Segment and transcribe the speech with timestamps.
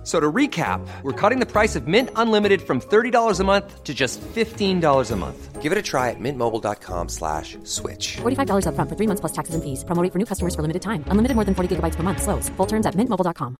[0.00, 3.84] F- So to recap, we're cutting the price of Mint Unlimited from $30 a month
[3.84, 5.60] to just $15 a month.
[5.60, 8.16] Give it a try at mintmobile.com slash switch.
[8.22, 9.84] $45 upfront for three months plus taxes and fees.
[9.84, 11.04] Promo rate for new customers for limited time.
[11.08, 12.22] Unlimited more than 40 gigabytes per month.
[12.22, 12.48] Slows.
[12.56, 13.56] Full terms at mintmobile.com.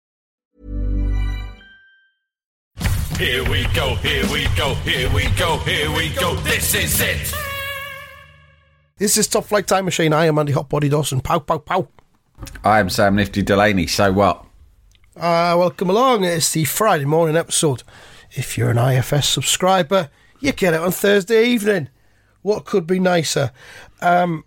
[3.19, 6.33] Here we go, here we go, here we go, here we go.
[6.37, 7.31] This is it.
[8.97, 10.11] This is Top Flight Time Machine.
[10.11, 11.21] I am Andy Hotbody Dawson.
[11.21, 11.87] Pow, pow, pow.
[12.63, 13.85] I am Sam Nifty Delaney.
[13.85, 14.43] So what?
[15.15, 16.23] Uh, welcome along.
[16.23, 17.83] It's the Friday morning episode.
[18.31, 21.89] If you're an IFS subscriber, you get it on Thursday evening.
[22.43, 23.51] What could be nicer?
[24.01, 24.45] Um,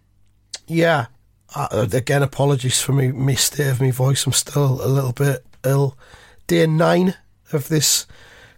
[0.67, 1.07] yeah.
[1.55, 4.25] Uh, again, apologies for me, me state of my voice.
[4.25, 5.99] I'm still a little bit ill.
[6.47, 7.15] Day nine
[7.53, 8.07] of this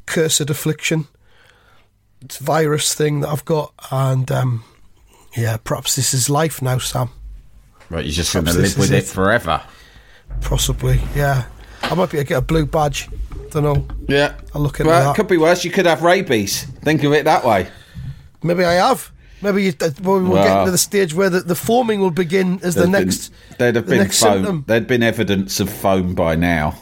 [0.06, 1.08] cursed affliction.
[2.22, 4.64] It's virus thing that I've got, and um,
[5.36, 7.10] yeah, perhaps this is life now, Sam.
[7.90, 9.04] Right, you're just going to live with it it.
[9.04, 9.60] forever.
[10.40, 11.46] Possibly, yeah.
[11.82, 13.08] I might be able to get a blue badge.
[13.50, 13.86] Don't know.
[14.08, 14.34] Yeah.
[14.54, 15.10] I'll look into well, that.
[15.12, 15.64] it could be worse.
[15.64, 16.64] You could have rabies.
[16.64, 17.68] Think of it that way.
[18.42, 19.10] Maybe I have.
[19.42, 22.58] Maybe you, uh, well, we'll get to the stage where the, the foaming will begin
[22.62, 23.32] as the There'd been- next.
[23.58, 24.32] there'd have the been next foam.
[24.32, 24.64] symptom.
[24.66, 26.74] There'd been evidence of foam by now.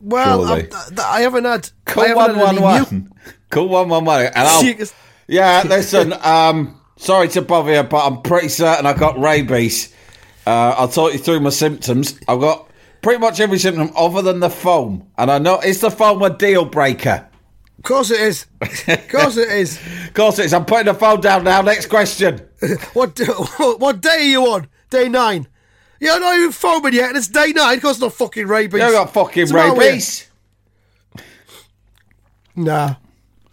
[0.00, 0.44] Well.
[0.44, 1.70] I, I haven't had.
[1.86, 3.12] I Call haven't one had one any one.
[3.50, 4.26] Call one one one.
[4.26, 4.86] And I'll,
[5.26, 6.12] yeah, listen.
[6.22, 9.92] Um, sorry to bother you, but I'm pretty certain I've got rabies.
[10.46, 12.18] Uh, I'll talk you through my symptoms.
[12.28, 12.65] I've got
[13.06, 16.30] pretty much every symptom other than the foam, and I know it's the foam a
[16.30, 17.28] deal breaker.
[17.78, 18.46] Of course it is.
[18.60, 19.78] Of course it is.
[20.08, 20.52] Of course, it is.
[20.52, 21.62] I'm putting the phone down now.
[21.62, 22.40] Next question.
[22.94, 23.24] What d-
[23.58, 24.66] what day are you on?
[24.90, 25.46] Day nine.
[26.00, 27.76] You're not even foaming yet, and it's day nine.
[27.76, 28.82] Of course, not fucking rabies.
[28.82, 29.88] You got fucking What's the matter with you?
[29.90, 30.30] rabies.
[32.56, 32.94] Nah.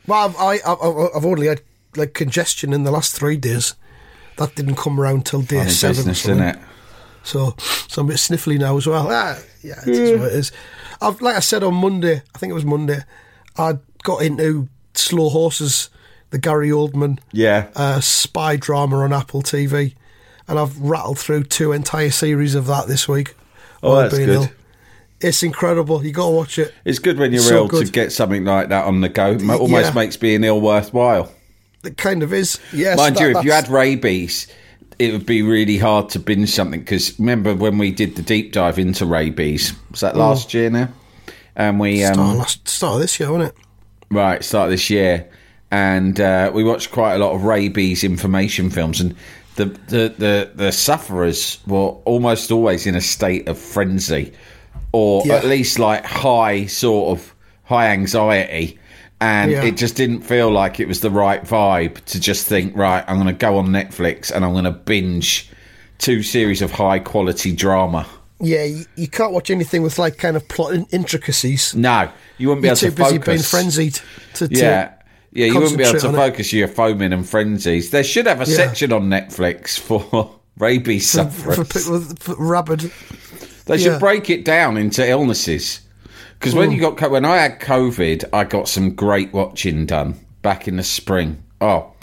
[0.08, 1.62] Well, I've, I, I, I've only had
[1.96, 3.76] like congestion in the last three days.
[4.38, 5.96] That didn't come around till day Funny seven.
[5.97, 6.58] business, isn't it?
[7.23, 7.56] So,
[7.88, 9.07] so I'm a bit sniffly now as well.
[9.09, 10.51] Ah, yeah, it is what it is.
[11.01, 13.00] I've, like I said on Monday, I think it was Monday,
[13.57, 15.89] I got into Slow Horses,
[16.31, 17.67] the Gary Oldman Yeah.
[17.75, 19.95] uh, spy drama on Apple TV,
[20.47, 23.35] and I've rattled through two entire series of that this week.
[23.81, 24.51] Oh, that's good.
[25.22, 26.03] It's incredible.
[26.05, 26.73] You got to watch it.
[26.84, 29.31] It's good when you're So ill to get something like that on the go.
[29.31, 29.94] It almost Yeah.
[29.94, 31.31] makes being ill worthwhile.
[31.85, 32.59] It kind of is.
[32.73, 34.47] Yes, Mind that- you, if you had rabies,
[35.00, 36.80] it would be really hard to binge something.
[36.80, 39.74] Because remember when we did the deep dive into rabies?
[39.92, 40.90] Was that last year now?
[41.56, 43.64] And we um, start, last, start of this year, wasn't it?
[44.09, 45.30] Right, start of this year,
[45.72, 49.16] and uh, we watched quite a lot of rabies information films, and
[49.56, 54.34] the, the the the sufferers were almost always in a state of frenzy,
[54.92, 55.36] or Yeah.
[55.36, 57.34] at least like high sort of
[57.64, 58.78] high anxiety,
[59.23, 59.63] and Yeah.
[59.63, 63.16] it just didn't feel like it was the right vibe to just think, right, I'm
[63.16, 65.50] going to go on Netflix and I'm going to binge
[65.97, 68.06] two series of high quality drama.
[68.41, 71.73] Yeah, you, you can't watch anything with like kind of plot in- intricacies.
[71.73, 73.25] No, you wouldn't be You're able too to busy focus.
[73.28, 74.00] being frenzied
[74.34, 74.94] to, to Yeah.
[75.31, 76.53] Yeah, you wouldn't be able to on it.
[76.53, 77.90] your foaming and frenzies.
[77.90, 78.55] They should have a Yeah.
[78.57, 81.55] section on Netflix for rabies for, sufferers.
[81.55, 82.91] for people with for rabid.
[83.66, 84.00] they should yeah.
[84.00, 85.79] break it down into illnesses.
[86.44, 90.68] Because when you got when I had COVID, I got some great watching done back
[90.68, 91.42] in the spring.
[91.62, 91.94] Oh,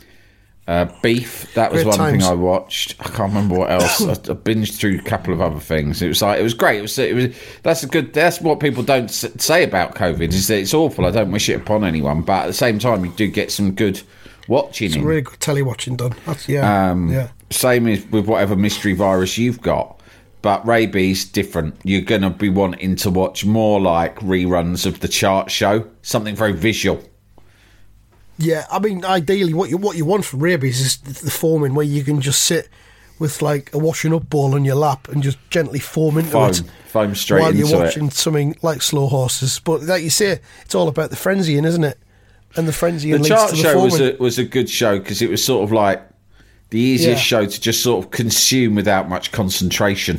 [0.66, 1.52] uh, beef.
[1.54, 2.22] That was Great one thing.
[2.22, 2.94] I watched.
[3.00, 4.00] I can't remember what else.
[4.06, 6.00] I, I binged through a couple of other things.
[6.00, 6.78] It was like it was great.
[6.78, 6.98] It was.
[6.98, 7.36] It was.
[7.64, 8.14] That's a good.
[8.14, 11.04] That's what people don't say about COVID is that it's awful.
[11.04, 13.72] I don't wish it upon anyone, but at the same time, you do get some
[13.72, 14.00] good
[14.48, 14.94] watching.
[14.94, 15.04] in.
[15.04, 16.14] Really good telly watching done.
[16.24, 17.28] That's, yeah, Um, yeah.
[17.50, 19.99] Same as with whatever mystery virus you've got.
[20.42, 21.76] But rabies different.
[21.84, 26.34] You're going to be wanting to watch more like reruns of the chart show, something
[26.34, 27.02] very visual.
[28.38, 31.84] Yeah, I mean, ideally, what you what you want from rabies is the foaming where
[31.84, 32.70] you can just sit
[33.18, 36.48] with like a washing up bowl on your lap and just gently foam into Foam,
[36.50, 38.14] it foam straight while you're watching it.
[38.14, 39.60] something like slow horses.
[39.62, 41.98] But like you say, it's all about the frenzying, isn't it?
[42.56, 45.20] And the frenzying The chart to the show was a, was a good show because
[45.20, 46.02] it was sort of like
[46.70, 47.40] the easiest Yeah.
[47.40, 50.18] show to just sort of consume without much concentration.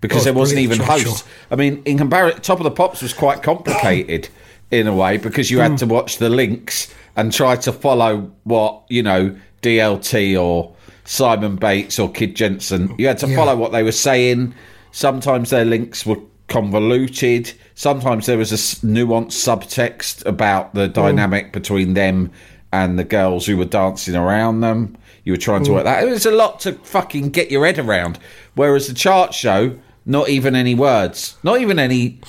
[0.00, 1.24] Because Oh, there wasn't even hosts.
[1.50, 4.28] I mean, in comparison, Top of the Pops was quite complicated
[4.70, 5.62] in a way because you Hmm.
[5.72, 10.72] had to watch the links and try to follow what you know DLT or
[11.04, 12.94] Simon Bates or Kid Jensen.
[12.98, 13.36] You had to Yeah.
[13.36, 14.54] follow what they were saying.
[14.92, 16.16] Sometimes their links were
[16.48, 17.52] convoluted.
[17.74, 18.56] Sometimes there was a
[18.86, 22.30] nuanced subtext about the dynamic between them
[22.72, 24.96] and the girls who were dancing around them.
[25.24, 26.02] You were trying to work that.
[26.04, 28.18] It was a lot to fucking get your head around.
[28.54, 29.74] Whereas the chart show,
[30.10, 32.20] not even any words, not even any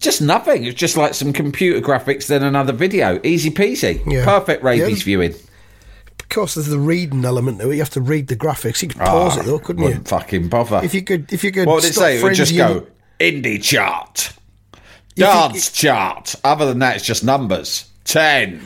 [0.00, 0.64] Just nothing.
[0.64, 3.20] It's just like some computer graphics, then another video.
[3.24, 4.00] Easy peasy.
[4.06, 4.24] Yeah.
[4.24, 5.04] Perfect rabies Yeah.
[5.04, 5.34] viewing.
[6.20, 7.74] Of course, there's the reading element to it.
[7.74, 8.80] You have to read the graphics.
[8.82, 9.88] You could pause Ah, it though, couldn't you?
[9.88, 10.80] Wouldn't fucking bother.
[10.84, 11.66] If you could, if you could.
[11.66, 12.18] what would it say?
[12.18, 12.86] It would just go
[13.18, 14.32] indie chart,
[15.16, 16.36] You dance chart.
[16.44, 17.86] Other than that, it's just numbers.
[18.04, 18.60] Ten.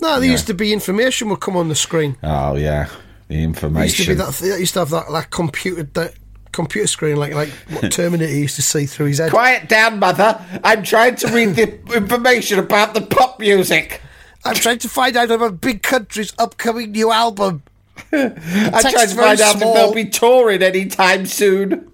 [0.00, 2.16] No, there used to be information would come on the screen.
[2.22, 2.88] Oh yeah,
[3.28, 3.84] the information.
[3.84, 4.34] used to be that.
[4.34, 6.12] There used to have that like computer that
[6.58, 9.30] computer screen, like like what Terminator used to see through his head.
[9.30, 10.44] Quiet down, mother.
[10.64, 14.02] I'm trying to read the information about the pop music.
[14.44, 17.62] I'm trying to find out about Big Country's upcoming new album.
[18.12, 21.92] I'm Text trying to find out if they'll be touring anytime soon.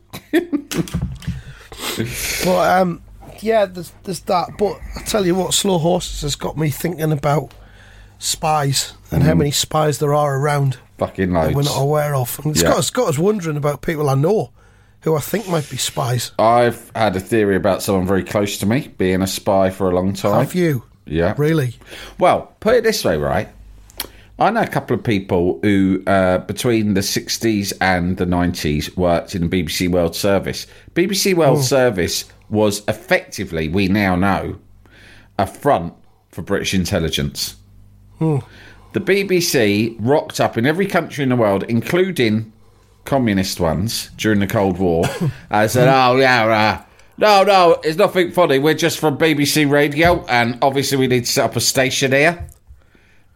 [2.45, 3.03] But um,
[3.41, 4.57] yeah, there's, there's that.
[4.59, 7.53] But I tell you what, Slow Horses has got me thinking about
[8.19, 11.55] spies and how many spies there are around Fucking loads.
[11.57, 12.39] we're not aware of.
[12.45, 12.69] And it's Yeah.
[12.71, 14.51] got, us, got us wondering about people I know
[15.01, 16.31] who I think might be spies.
[16.39, 19.95] I've had a theory about someone very close to me being a spy for a
[19.95, 20.41] long time.
[20.45, 20.85] Have you?
[21.05, 21.35] Yeah.
[21.37, 21.77] Really?
[22.19, 23.49] Well, put it this way, right?
[24.39, 29.35] I know a couple of people who, uh, between the 60s and the 90s, worked
[29.35, 30.67] in the BBC World Service.
[30.95, 34.57] BBC World Service was effectively, we now know,
[35.39, 35.93] a front
[36.31, 37.57] for British intelligence.
[38.95, 42.53] The BBC rocked up in every country in the world, including
[43.05, 45.05] communist ones during the Cold War.
[45.51, 46.83] I said, "Oh yeah, uh,
[47.19, 48.61] no, no, it's nothing funny.
[48.61, 52.47] We're just from BBC Radio, and obviously we need to set up a station here."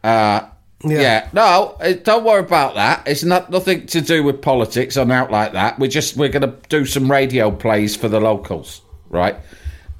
[0.05, 0.47] Uh,
[0.85, 1.29] yeah.
[1.33, 3.03] no, uh, don't worry about that.
[3.09, 5.81] It's not nothing to do with politics or out like that.
[5.81, 9.35] We're just we're going to do some radio plays for the locals, right?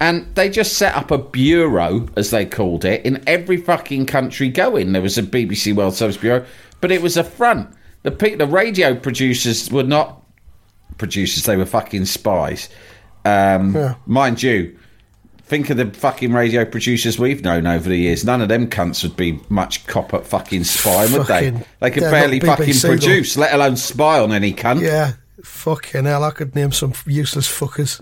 [0.01, 4.47] And they just set up a bureau, as they called it, in every fucking country
[4.49, 4.93] going.
[4.93, 6.45] There was a BBC World Service bureau,
[6.79, 7.69] but it was a front.
[8.03, 10.23] The pe- the radio producers were not
[10.97, 12.69] producers; they were fucking spies.
[13.25, 13.95] Um, Yeah.
[14.05, 14.77] Mind you,
[15.43, 18.23] think of the fucking radio producers we've known over the years.
[18.23, 21.51] None of them cunts would be much cop at fucking spying, would they?
[21.51, 24.79] Fucking- They could they're barely fucking produce, let alone spy on any cunt.
[24.81, 25.13] Yeah.
[25.43, 27.99] Fucking hell, I could name some useless fuckers.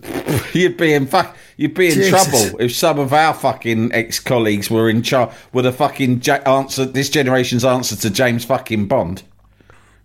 [0.56, 1.36] You'd be in fuck.
[1.56, 2.10] You'd be in Jesus.
[2.10, 5.32] trouble if some of our fucking ex colleagues were in charge.
[5.54, 9.24] Were the fucking ja- answer this generation's answer to James fucking Bond,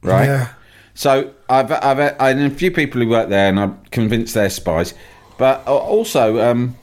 [0.02, 0.26] right?
[0.26, 0.49] Yeah.
[0.94, 4.50] So I've I've I know a few people who work there, and I'm convinced they're
[4.50, 4.94] spies.
[5.38, 6.76] But uh, also, um,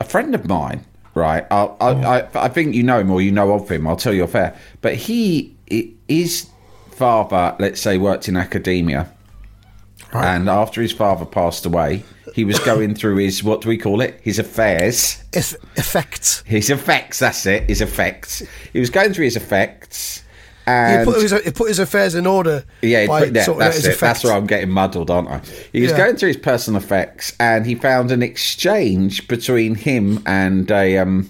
[0.00, 0.84] a friend of mine,
[1.14, 1.46] right?
[1.50, 3.86] I, I, I, I think you know him or you know of him.
[3.86, 4.56] I'll tell you off air.
[4.82, 5.56] But he,
[6.08, 6.48] his
[6.90, 9.10] father, let's say, worked in academia,
[10.12, 12.02] and after his father passed away,
[12.34, 14.20] he was going through his what do we call it?
[14.22, 15.22] His affairs.
[15.32, 16.42] Eff- effects.
[16.46, 17.18] His effects.
[17.18, 17.68] That's it.
[17.68, 18.42] His effects.
[18.72, 20.22] He was going through his effects.
[20.66, 22.64] He And put, his, he put his affairs in order.
[22.82, 23.98] yeah, put- yeah, that's it.
[23.98, 25.40] That's where I'm getting muddled, aren't I?
[25.72, 25.96] He was Yeah.
[25.96, 31.28] going through his personal effects, and he found an exchange between him and a um,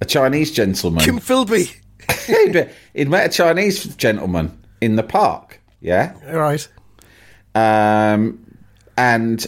[0.00, 1.02] a Chinese gentleman.
[1.02, 1.74] Kim Philby.
[2.26, 5.60] he'd, he'd met a Chinese gentleman in the park.
[5.80, 6.68] Yeah, All right.
[7.54, 8.38] Um,
[8.96, 9.46] and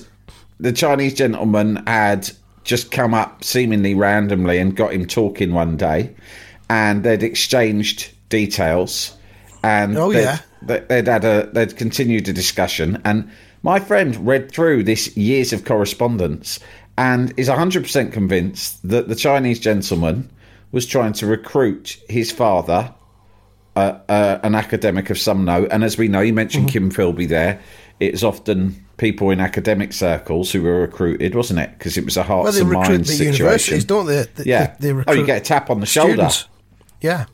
[0.61, 2.31] the Chinese gentleman had
[2.65, 6.15] just come up seemingly randomly and got him talking one day,
[6.71, 9.17] and they'd exchanged details,
[9.63, 10.39] and Oh, they'd, yeah.
[10.63, 13.29] they- they'd had a they'd continued a discussion, and
[13.63, 16.59] my friend read through this years of correspondence
[16.99, 20.29] and is hundred percent convinced that the Chinese gentleman
[20.73, 22.93] was trying to recruit his father
[23.77, 25.69] uh, uh, an academic of some note.
[25.71, 26.73] And as we know, you mentioned Mm-hmm.
[26.73, 27.61] Kim Philby there.
[28.07, 31.71] It's often people in academic circles who were recruited, wasn't it?
[31.79, 33.37] Because it was a hearts Well, they and recruit minds the situation.
[33.45, 34.23] universities, don't they?
[34.35, 34.75] They- yeah.
[34.81, 36.13] they- they oh, you get a tap on the shoulder.
[36.13, 36.49] Students.
[37.01, 37.25] Yeah.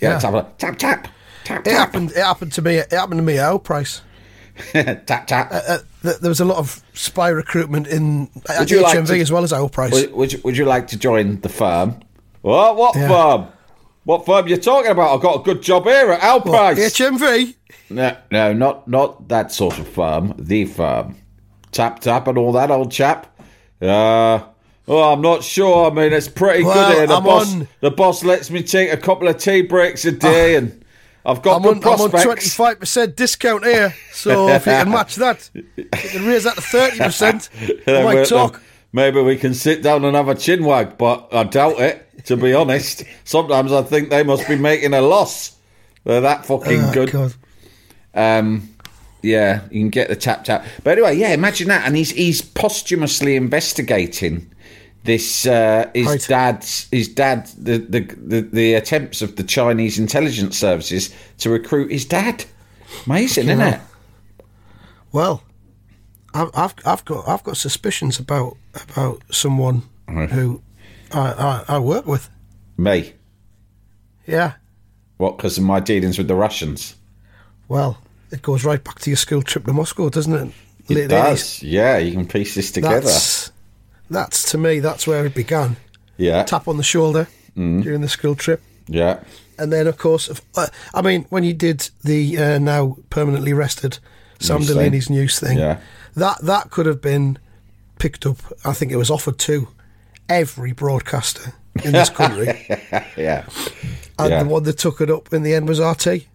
[0.00, 0.18] Yeah, Yeah.
[0.18, 1.08] tap, tap, tap,
[1.44, 2.10] tap, It happened.
[2.12, 2.76] It happened to me.
[2.76, 4.02] It happened to me at Our Price.
[4.72, 5.48] tap, tap.
[5.52, 9.20] Uh, th- there was a lot of spy recruitment in at Would you like to-
[9.20, 9.92] as well as Our Price.
[9.92, 12.00] would, would, you, would you like to join the firm?
[12.42, 12.76] What?
[12.76, 13.08] What Yeah.
[13.08, 13.46] firm?
[14.08, 15.14] What firm you talking about?
[15.14, 16.78] I've got a good job here at our What, price.
[16.78, 17.54] HMV.
[17.90, 20.32] No, no, not not that sort of firm.
[20.38, 21.16] The firm.
[21.72, 23.38] Tap tap and all that, old chap.
[23.82, 24.40] Uh,
[24.88, 25.90] oh, I'm not sure.
[25.90, 27.06] I mean, it's pretty Well, good here.
[27.06, 30.12] The I'm boss, on- the boss lets me take a couple of tea breaks a
[30.12, 30.82] day, and
[31.26, 33.94] I've got I'm good on, I'm on twenty five percent discount here.
[34.12, 37.50] So if you can match that, you can raise that to thirty percent.
[37.86, 38.62] Might talk.
[38.90, 42.07] Maybe we can sit down and have a chin wag, but I doubt it.
[42.28, 45.56] To be honest, sometimes I think they must be making a loss.
[46.04, 47.10] They're that fucking Oh, good.
[47.10, 47.34] God.
[48.14, 48.74] Um,
[49.22, 50.64] yeah, you can get the tap tap.
[50.84, 54.50] But anyway, yeah, imagine that, and he's he's posthumously investigating
[55.04, 56.26] this uh, his Right.
[56.28, 61.90] dad's his dad the, the the the attempts of the Chinese intelligence services to recruit
[61.90, 62.44] his dad.
[63.06, 63.80] Amazing, isn't it?
[65.12, 65.42] Well,
[66.34, 70.60] I've, I've I've got I've got suspicions about about someone who
[71.12, 72.28] I, I I work with.
[72.76, 73.12] Me.
[74.26, 74.52] Yeah.
[75.16, 75.36] What?
[75.36, 76.94] Because of my dealings with the Russians.
[77.68, 77.98] Well,
[78.30, 80.52] it goes right back to your school trip to Moscow, doesn't it?
[80.88, 81.40] It Late does.
[81.42, 81.62] 80s.
[81.62, 83.00] Yeah, you can piece this together.
[83.00, 83.52] That's
[84.10, 84.80] that's to me.
[84.80, 85.76] That's where it began.
[86.16, 86.44] yeah.
[86.44, 87.82] Tap on the shoulder Mm.
[87.82, 88.62] during the school trip.
[88.86, 89.20] Yeah.
[89.58, 93.52] And then, of course, if- uh, I mean, when you did the uh, now permanently
[93.52, 93.98] rested
[94.38, 94.76] Sam News thing.
[94.76, 95.78] Delaney's news thing, Yeah.
[96.14, 97.36] that that could have been
[97.98, 98.36] picked up.
[98.64, 99.66] I think it was offered to
[100.28, 101.52] every broadcaster
[101.84, 102.46] in this country,
[103.16, 103.44] Yeah.
[104.18, 104.42] and Yeah.
[104.42, 106.26] the one that took it up in the end was RT.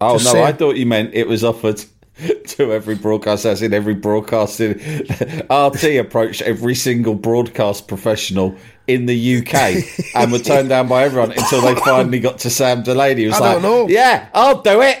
[0.00, 0.46] Oh Just no, saying.
[0.46, 1.82] I thought you meant it was offered
[2.46, 4.72] to every broadcast, as in every broadcasting.
[5.50, 8.54] RT approached every single broadcast professional
[8.86, 9.82] in the UK
[10.14, 13.22] and were turned down by everyone until they finally got to Sam Delaney.
[13.22, 13.88] He was I like, don't know.
[13.88, 14.98] "Yeah, I'll do it."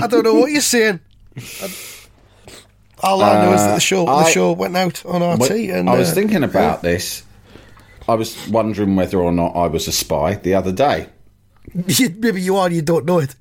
[0.00, 1.00] I don't know what you're saying.
[3.00, 5.88] All I know is that the show the Uh, show went out on RT, and
[5.88, 7.22] I was uh, thinking about this.
[8.08, 11.08] I was wondering whether or not I was a spy the other day.
[12.18, 13.34] maybe you are, you don't know it.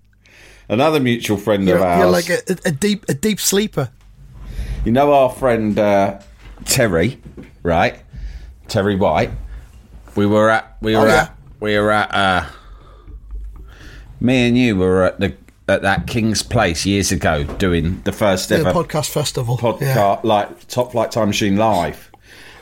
[0.70, 2.00] Another mutual friend You're, of ours.
[2.00, 3.90] you're like a, a deep a deep sleeper.
[4.86, 6.20] You know our friend uh,
[6.66, 7.22] Terry,
[7.64, 8.00] right?
[8.68, 9.32] Terry White.
[10.16, 11.22] We were at we were Oh, yeah.
[11.24, 12.46] at we were at uh,
[14.20, 15.34] me and you were at the
[15.68, 19.58] at that King's Place years ago doing the first ever podcast festival.
[19.58, 20.20] podcast Yeah.
[20.24, 22.10] like Top Flight Time Machine live.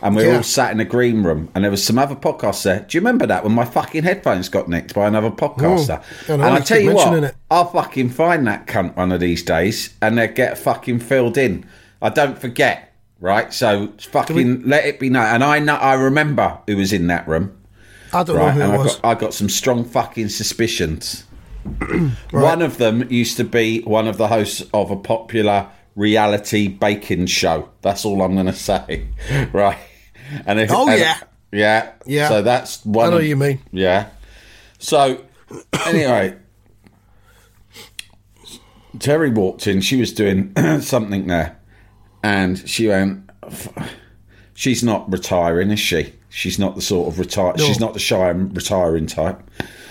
[0.02, 0.38] And we Yeah.
[0.38, 2.80] all sat in a green room, and there was some other podcasts there.
[2.88, 6.02] Do you remember that when my fucking headphones got nicked by another podcaster?
[6.28, 7.36] And I tell you what, it.
[7.50, 11.66] I'll fucking find that cunt one of these days, and they get fucking filled in.
[12.04, 13.52] I don't forget, right?
[13.52, 15.26] So fucking let it be known.
[15.28, 17.54] And I know, I remember who was in that room,
[18.14, 18.56] I don't right?
[18.56, 18.96] know And who I was.
[18.98, 21.24] got, I got some strong fucking suspicions.
[22.32, 27.26] One of them used to be one of the hosts of a popular reality baking
[27.28, 27.70] show.
[27.82, 29.08] That's all I'm going to say,
[29.54, 29.78] right?
[30.46, 31.18] And if, Oh, and- yeah.
[31.52, 32.30] yeah, Yeah.
[32.30, 33.08] So that's one.
[33.08, 33.60] I know of- you mean.
[33.72, 34.10] Yeah.
[34.80, 35.22] So
[35.86, 36.36] anyway,
[39.00, 39.82] Terry walked in.
[39.82, 41.58] She was doing something there,
[42.24, 43.30] and she went.
[44.54, 46.14] She's not retiring, is she?
[46.30, 47.54] She's not the sort of retire.
[47.58, 47.66] No.
[47.66, 49.40] She's not the shy and retiring type.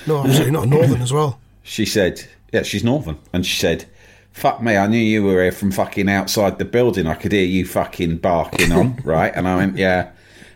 [0.06, 0.68] No, absolutely not.
[0.68, 1.38] Northern as well.
[1.64, 3.86] She said, "Yeah, she's northern," and she said,
[4.30, 7.08] "Fuck me, I knew you were here from fucking outside the building.
[7.08, 10.10] I could hear you fucking barking on, right?" And I went, "Yeah,"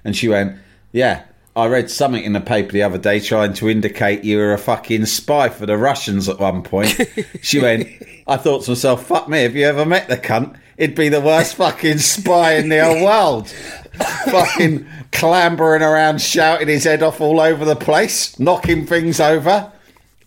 [0.05, 0.57] and she went,
[0.93, 1.23] "Yeah."
[1.57, 4.59] I read something in the paper the other day trying to indicate you were a
[4.59, 6.97] fucking spy for the Russians at one point.
[7.43, 7.89] She went,
[8.29, 10.57] I thought to myself, fuck me, have you ever met the cunt?
[10.77, 13.49] It'd be the worst fucking spy in the whole world.
[14.31, 19.73] fucking clambering around, shouting his head off all over the place, knocking things over.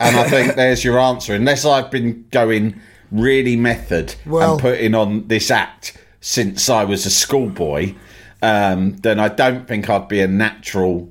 [0.01, 1.35] And I think there's your answer.
[1.35, 2.79] Unless I've been going
[3.11, 7.93] really method Well- and putting on this act since I was a schoolboy,
[8.41, 11.07] um, then I don't think I'd be a natural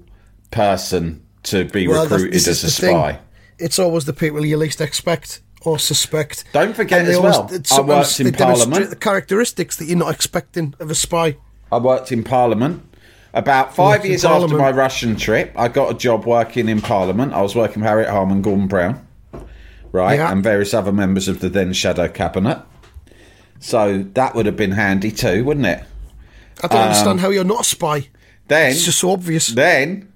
[0.50, 2.90] person to be Well, recruited as a the thing.
[2.90, 3.18] spy.
[3.58, 6.44] It's always the people you least expect or suspect.
[6.52, 8.90] Don't forget as always- well, I worked in Parliament.
[8.90, 11.36] The characteristics that you're not expecting of a spy.
[11.70, 12.82] I worked in Parliament.
[13.32, 17.32] About five years after my Russian trip, I got a job working in Parliament.
[17.32, 19.06] I was working with Harriet Harman, Gordon Brown,
[19.92, 20.32] right, Yeah.
[20.32, 22.60] and various other members of the then shadow cabinet.
[23.60, 25.84] So that would have been handy too, wouldn't it?
[26.62, 28.08] I don't understand um, how you're not a spy.
[28.48, 29.46] Then, It's just so obvious.
[29.48, 30.12] then,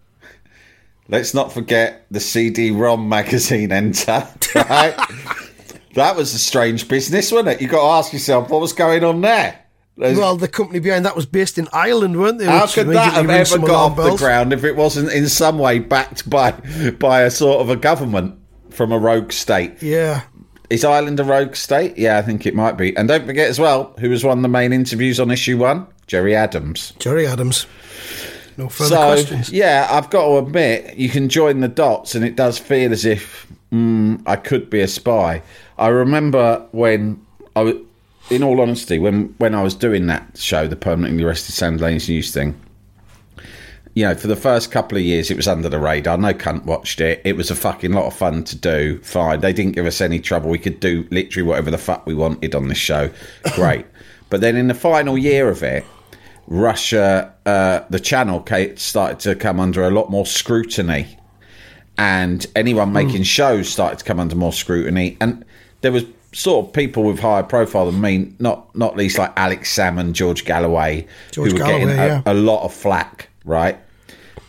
[1.08, 4.96] let's not forget the CD-ROM magazine enter, right?
[5.94, 7.60] that was a strange business, wasn't it?
[7.62, 9.60] You got to ask yourself what was going on there.
[9.96, 12.46] Well, the company behind that was based in Ireland, weren't they?
[12.46, 15.78] How could that have ever got off the ground if it wasn't in some way
[15.78, 16.52] backed by
[16.98, 18.38] by a sort of a government
[18.70, 19.82] from a rogue state?
[19.82, 20.22] Yeah.
[20.70, 21.96] Is Ireland a rogue state?
[21.96, 22.96] Yeah, I think it might be.
[22.96, 25.86] And don't forget as well, who was one of the main interviews on issue one?
[26.06, 26.92] Gerry Adams.
[26.98, 27.66] Gerry Adams.
[28.56, 29.50] No further so questions.
[29.50, 33.04] yeah, I've got to admit, you can join the dots, and it does feel as
[33.04, 35.42] if mm, I could be a spy.
[35.76, 37.24] I remember when
[37.56, 37.74] I was,
[38.30, 42.08] in all honesty, when when I was doing that show, the permanently arrested Sam Lane's
[42.08, 42.58] news thing.
[43.94, 46.18] You know, for the first couple of years, it was under the radar.
[46.18, 47.20] No cunt watched it.
[47.24, 48.98] It was a fucking lot of fun to do.
[49.02, 49.40] Fine.
[49.40, 50.50] They didn't give us any trouble.
[50.50, 53.08] We could do literally whatever the fuck we wanted on this show.
[53.54, 53.86] Great.
[54.30, 55.84] but then in the final year of it,
[56.48, 58.44] Russia, uh, the channel
[58.76, 61.16] started to come under a lot more scrutiny,
[61.96, 65.16] and anyone making shows started to come under more scrutiny.
[65.20, 65.44] And
[65.82, 66.04] there was
[66.34, 70.44] sort of people with higher profile than me, not not least like Alex Salmond, George
[70.44, 72.22] Galloway, George who were Galloway, getting a, yeah.
[72.26, 73.78] a lot of flack, right?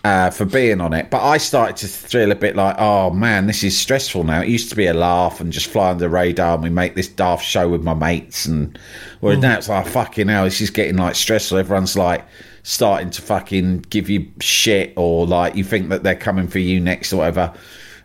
[0.06, 1.10] uh, for being on it.
[1.10, 4.42] But I started to feel a bit like, oh man, this is stressful now.
[4.42, 6.94] It used to be a laugh and just fly under the radar, and we make
[6.94, 8.46] this daft show with my mates.
[8.46, 8.78] And
[9.22, 11.58] well, now it's like, fucking hell, this is getting like stressful.
[11.58, 12.24] Everyone's like
[12.62, 16.80] starting to fucking give you shit, or like you think that they're coming for you
[16.80, 17.52] next or whatever.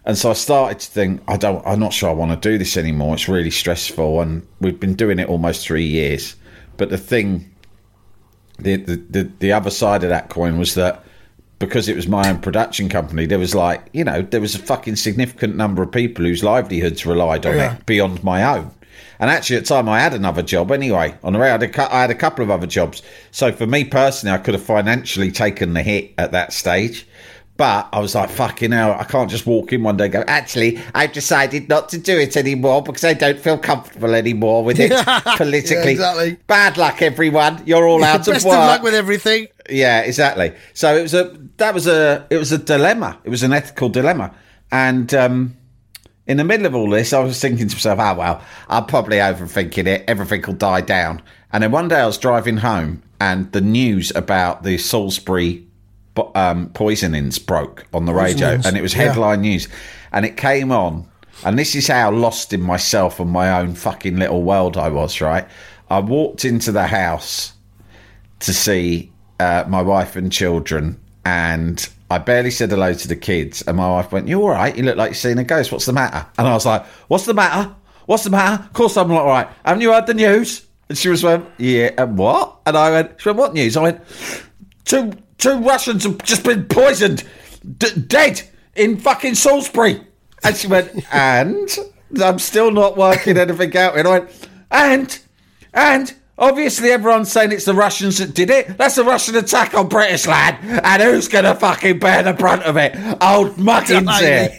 [0.05, 2.57] And so I started to think, I don't, I'm not sure I want to do
[2.57, 3.15] this anymore.
[3.15, 6.37] It's really stressful, and we've been doing it almost three years.
[6.79, 7.55] But the thing,
[8.59, 11.05] the the the, the other side of that coin was that
[11.59, 14.59] because it was my own production company, there was like, you know, there was a
[14.59, 17.75] fucking significant number of people whose livelihoods relied on Yeah.
[17.77, 18.71] it beyond my own.
[19.19, 21.15] And actually, at the time, I had another job anyway.
[21.23, 23.03] On the way, I had, a, I had a couple of other jobs.
[23.31, 27.07] So for me personally, I could have financially taken the hit at that stage.
[27.61, 30.25] But I was like, fucking hell, I can't just walk in one day and go,
[30.27, 34.81] actually, I've decided not to do it anymore because I don't feel comfortable anymore with
[34.81, 34.93] it
[35.37, 35.77] politically.
[35.77, 36.39] Yeah, exactly.
[36.47, 37.63] Bad luck, everyone.
[37.67, 39.49] You're all out of Best of luck with everything.
[39.69, 40.55] Yeah, exactly.
[40.73, 43.19] So it was a that was a it was a dilemma.
[43.25, 44.35] It was an ethical dilemma,
[44.73, 45.55] and um,
[46.27, 49.19] in the middle of all this, I was thinking to myself, "Oh well, I'm probably
[49.19, 50.05] overthinking it.
[50.09, 51.21] Everything will die down."
[51.53, 55.67] And then one day I was driving home, and the news about the Salisbury
[56.35, 59.05] um, poisonings broke on the radio, and it was yeah.
[59.05, 59.69] headline news,
[60.13, 61.09] and it came on.
[61.45, 65.21] And this is how lost in myself and my own fucking little world I was,
[65.23, 65.47] right?
[65.89, 67.55] I walked into the house
[68.41, 73.63] to see uh, my wife and children, and I barely said hello to the kids.
[73.63, 74.77] And my wife went, "You all right?
[74.77, 75.73] You look like you're seeing a ghost.
[75.73, 77.75] What's the matter?" And I was like, "What's the matter?
[78.07, 78.63] What's the matter?
[78.65, 79.49] Of course I'm not all right.
[79.65, 83.21] Haven't you heard the news?" And she was went, "Yeah, and what?" And I went,
[83.21, 84.01] "She went, what news?" I went,
[84.85, 87.25] two two Russians have just been poisoned,
[87.79, 88.43] d- dead
[88.77, 90.01] in fucking Salisbury."
[90.45, 91.69] And she went, "And
[92.23, 95.19] I'm still not working anything out." And I went, "And."
[95.73, 98.77] And obviously, everyone's saying it's the Russians that did it.
[98.77, 100.57] That's a Russian attack on British land.
[100.85, 102.97] And who's going to fucking bear the brunt of it?
[103.23, 104.51] Old Muggins here.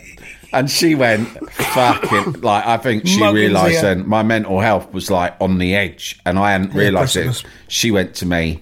[0.54, 3.82] And she went, fucking, like, I think she Muggins realised here.
[3.82, 6.18] then my mental health was like on the edge.
[6.26, 7.44] And I hadn't realised it.
[7.68, 8.62] She went to me,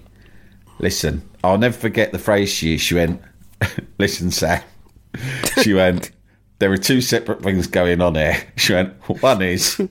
[0.79, 2.83] listen, I'll never forget the phrase she used.
[2.83, 3.21] She went,
[3.97, 4.61] listen, Sam.
[5.61, 6.11] She went,
[6.59, 8.41] there are two separate things going on here.
[8.57, 9.81] She went, one is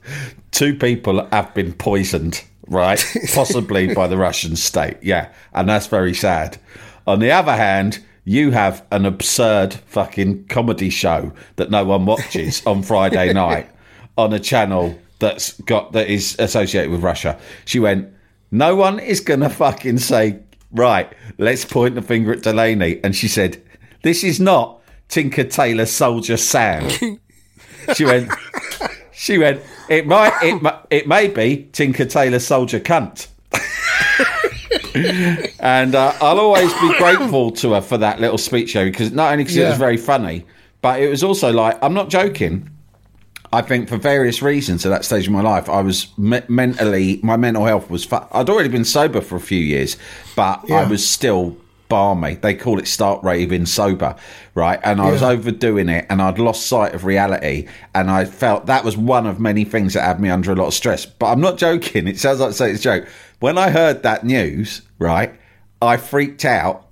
[0.51, 3.03] two people have been poisoned, right?
[3.35, 4.99] Possibly by the Russian state.
[5.03, 5.33] Yeah.
[5.55, 6.59] And that's very sad.
[7.07, 12.65] On the other hand, you have an absurd fucking comedy show that no one watches
[12.67, 13.71] on Friday night
[14.19, 17.39] on a channel that's got that is associated with Russia.
[17.65, 18.13] She went,
[18.51, 20.41] No one is gonna fucking say,
[20.73, 23.01] right, let's point the finger at Delaney.
[23.03, 23.63] And she said,
[24.03, 26.89] This is not Tinker Tailor Soldier Sam.
[27.95, 28.31] she went
[29.13, 33.29] she went, It might it it may be Tinker Tailor Soldier Cunt.
[35.61, 39.33] and uh, I'll always be grateful to her for that little speech show because not
[39.33, 40.45] only because it was very funny,
[40.83, 42.71] but it was also like I'm not joking.
[43.53, 47.19] I think for various reasons at that stage of my life, I was me- mentally,
[47.23, 48.05] my mental health was.
[48.05, 49.97] Fu- I'd already been sober for a few years,
[50.37, 51.57] but I was still
[51.89, 52.35] barmy.
[52.35, 54.15] They call it start raving sober,
[54.55, 54.79] right?
[54.85, 55.29] And I was Yeah.
[55.29, 59.41] overdoing it, and I'd lost sight of reality, and I felt that was one of
[59.41, 61.07] many things that had me under a lot of stress.
[61.07, 62.07] But I'm not joking.
[62.07, 63.07] It sounds like it's a joke.
[63.41, 65.33] When I heard that news, right,
[65.81, 66.85] I freaked out.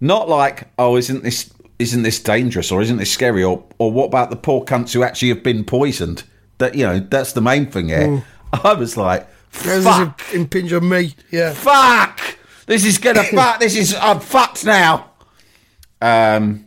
[0.00, 1.48] Not like, oh, isn't this
[1.82, 5.02] isn't this dangerous or isn't this scary or or what about the poor cunts who
[5.02, 6.24] actually have been poisoned?
[6.58, 8.24] That you know, that's the main thing here.
[8.52, 11.14] I was like, fuck, a impinge on me.
[11.30, 11.52] Yeah.
[11.52, 12.20] fuck,
[12.66, 13.60] this is gonna fuck.
[13.60, 15.10] This is I'm fucked now.
[16.00, 16.66] Um,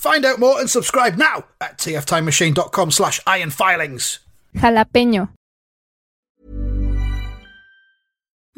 [0.00, 4.20] Find out more and subscribe now at tftimemachine.com slash ironfilings.
[4.56, 5.28] Jalapeño.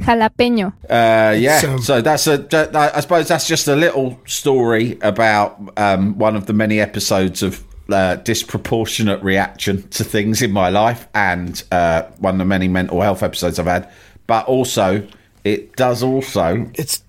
[0.00, 0.72] Jalapeño.
[0.88, 2.38] Uh, yeah, um, so that's a.
[2.38, 7.42] that- I suppose that's just a little story about um, one of the many episodes
[7.42, 12.68] of uh, disproportionate reaction to things in my life, and uh, one of the many
[12.68, 13.90] mental health episodes I've had.
[14.26, 15.06] But also,
[15.44, 17.02] it does also It's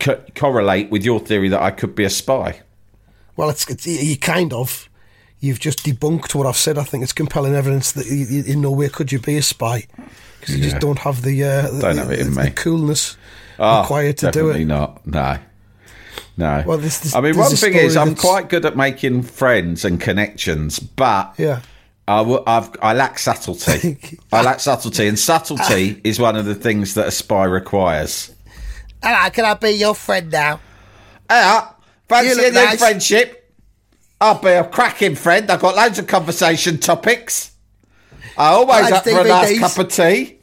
[0.00, 2.60] co- correlate with your theory that I could be a spy.
[3.36, 4.88] well, it's, it's you kind of.
[5.40, 6.78] You've just debunked what I've said.
[6.78, 9.42] I think it's compelling evidence that you, you, in no way could you be a
[9.42, 9.84] spy
[10.44, 10.70] because you Yeah.
[10.70, 12.48] just don't have the uh, the, Don't have it in the, me.
[12.48, 13.16] the coolness
[13.58, 14.66] Ah, required to do definitely it.
[14.66, 15.06] not.
[15.06, 15.38] No.
[16.36, 16.64] No.
[16.66, 19.22] Well, this- this- I mean, there's one thing is, story I'm quite good at making
[19.22, 21.60] friends and connections, but Yeah.
[22.08, 24.18] I, w- I've, I lack subtlety.
[24.32, 28.30] I lack subtlety, and subtlety is one of the things that a spy requires.
[29.02, 30.60] Hello, can I be your friend now?
[31.30, 31.68] Yeah,
[32.08, 32.78] fancy You a new nice.
[32.78, 33.52] friendship?
[34.20, 35.50] I'll be a cracking friend.
[35.50, 37.52] I've got loads of conversation topics.
[38.36, 40.38] I always up for a nice cup of tea.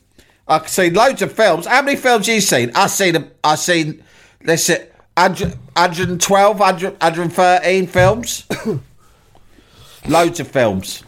[0.47, 1.65] I've seen loads of films.
[1.65, 2.71] How many films you seen?
[2.75, 3.31] I've seen.
[3.43, 4.03] I've seen.
[4.43, 4.77] Let's see,
[5.15, 8.47] 100, 112, 100, 113 films.
[10.07, 11.03] loads of films.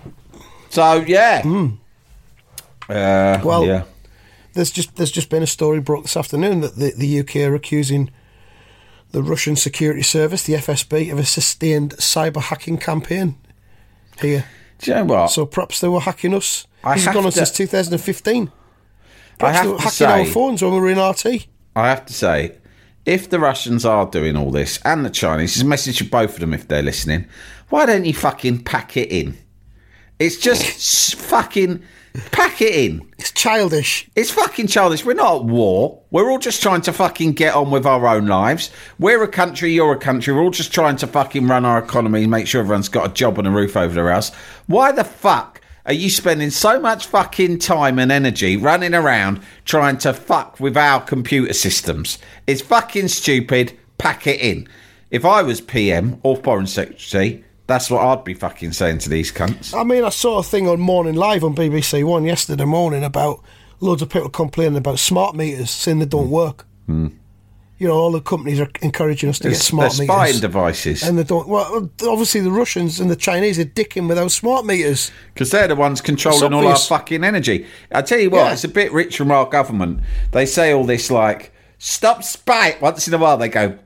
[0.69, 1.41] So yeah.
[2.89, 3.83] Uh, Well, yeah.
[4.53, 7.55] There's just there's just been a story brought this afternoon that the, the UK are
[7.55, 8.11] accusing
[9.11, 13.35] the Russian security service, the FSB, of a sustained cyber hacking campaign
[14.21, 14.45] here.
[14.83, 15.27] Do you know what?
[15.31, 16.67] So perhaps they were hacking us.
[16.83, 18.51] I this has gone on to- since 2015.
[19.41, 21.47] I have they were to hacking our say- phones when we were in RT.
[21.75, 22.57] I have to say,
[23.05, 26.35] if the Russians are doing all this and the Chinese, it's a message to both
[26.35, 27.25] of them if they're listening.
[27.69, 29.37] Why don't you fucking pack it in?
[30.19, 31.81] It's just fucking
[32.31, 33.07] pack it in.
[33.17, 34.09] It's childish.
[34.15, 35.05] It's fucking childish.
[35.05, 36.01] We're not at war.
[36.11, 38.71] We're all just trying to fucking get on with our own lives.
[38.99, 40.33] We're a country, you're a country.
[40.33, 43.13] We're all just trying to fucking run our economy, and make sure everyone's got a
[43.13, 44.33] job and a roof over their house.
[44.67, 49.97] Why the fuck are you spending so much fucking time and energy running around trying
[49.97, 52.19] to fuck with our computer systems?
[52.47, 53.77] It's fucking stupid.
[53.97, 54.67] Pack it in.
[55.11, 59.31] If I was PM or Foreign Secretary, that's what I'd be fucking saying to these
[59.31, 59.73] cunts.
[59.77, 63.41] I mean, I saw a thing on Morning Live on BBC One yesterday morning about
[63.79, 66.65] loads of people complaining about smart meters, saying they don't work.
[66.85, 67.07] Hmm.
[67.79, 70.15] You know, all the companies are encouraging us to They're, get smart they're meters.
[70.15, 71.03] spying devices.
[71.03, 71.47] and they don't.
[71.49, 75.11] Well, obviously the Russians and the Chinese are dicking with our smart meters.
[75.33, 77.65] Because they're the ones controlling all our fucking energy.
[77.91, 78.53] I tell you what, Yeah.
[78.53, 80.01] it's a bit rich from our government.
[80.31, 82.75] They say all this like, stop spying.
[82.79, 83.77] Once in a while they go,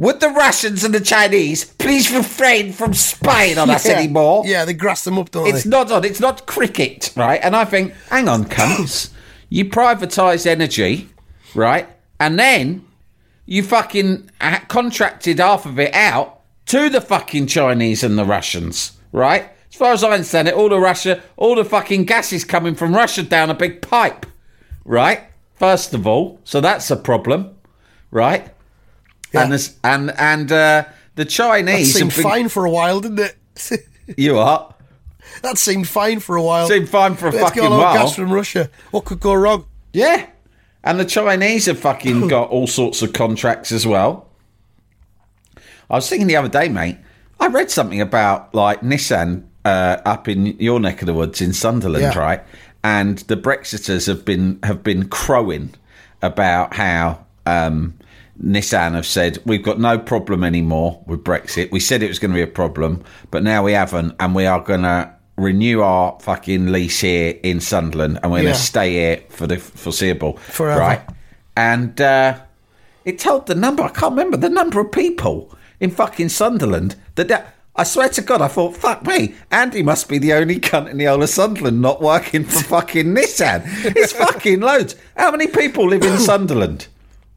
[0.00, 4.44] would the Russians and the Chinese please refrain from spying on us anymore?
[4.46, 5.70] Yeah, they grass them up, don't It's they?
[5.70, 7.38] not on, it's not cricket, right?
[7.42, 9.10] And I think, hang on, cunts.
[9.50, 11.10] you privatise energy,
[11.54, 11.86] right?
[12.18, 12.86] And then
[13.44, 18.92] you fucking uh, contracted half of it out to the fucking Chinese and the Russians,
[19.12, 19.50] right?
[19.68, 22.74] As far as I understand it, all the Russia, all the fucking gas is coming
[22.74, 24.24] from Russia down a big pipe,
[24.86, 25.24] right?
[25.56, 27.54] First of all, so that's a problem,
[28.10, 28.48] right?
[29.32, 33.20] And this, and and uh, the That Chinese seemed been- fine for a while, didn't
[33.20, 33.86] it?
[34.16, 34.74] You are.
[35.42, 36.66] that seemed fine for a while.
[36.66, 38.06] Seemed fine for a Let's fucking get all our while.
[38.06, 38.68] gas from Russia.
[38.90, 39.66] What could go wrong?
[39.92, 40.26] Yeah.
[40.82, 44.28] And the Chinese have fucking got all sorts of contracts as well.
[45.88, 46.98] I was thinking the other day, mate,
[47.38, 51.52] I read something about like Nissan uh, up in your neck of the woods in
[51.52, 52.18] Sunderland, Yeah.
[52.18, 52.42] right?
[52.82, 55.74] And the Brexiters have been have been crowing
[56.22, 57.94] about how um,
[58.42, 61.70] Nissan have said we've got no problem anymore with Brexit.
[61.70, 64.46] We said it was going to be a problem, but now we haven't, and we
[64.46, 68.92] are going to renew our fucking lease here in Sunderland, and we're going to stay
[68.92, 70.80] here for the foreseeable, Forever.
[70.80, 71.02] right?
[71.56, 72.38] And uh,
[73.04, 73.82] it told the number.
[73.82, 77.28] I can't remember the number of people in fucking Sunderland that.
[77.28, 80.90] that I swear to God, I thought, fuck me, Andy must be the only cunt
[80.90, 83.62] in the whole of Sunderland not working for fucking Nissan.
[83.96, 84.96] It's fucking loads.
[85.16, 86.88] How many people live in Sunderland?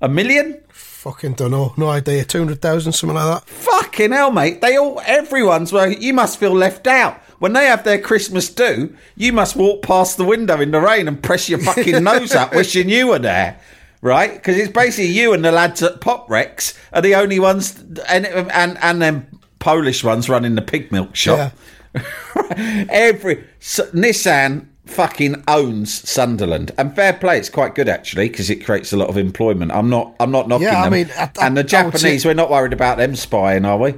[0.02, 0.60] A million?
[1.04, 1.74] Fucking don't know.
[1.76, 2.24] No idea.
[2.24, 3.50] 200,000, something like that.
[3.50, 4.62] Fucking hell, mate.
[4.62, 7.18] They all, everyone's well, You must feel left out.
[7.40, 11.10] When they have their Christmas do, you must walk past the window in the rain
[11.10, 13.60] and press your fucking nose up, wishing you were there.
[14.02, 14.34] Right?
[14.34, 18.26] Because it's basically you and the lads at Pop Recs are the only ones, and
[18.26, 19.28] and and them
[19.60, 21.52] Polish ones running the pig milk shop.
[21.94, 22.86] Yeah.
[22.90, 27.38] Every so, Nissan fucking owns Sunderland, and fair play.
[27.38, 29.72] It's quite good actually because it creates a lot of employment.
[29.72, 30.16] I'm not.
[30.20, 30.94] I'm not knocking Yeah, I them.
[30.94, 33.66] mean, I- I- and the I would say- Japanese, we're not worried about them spying,
[33.66, 33.96] are we?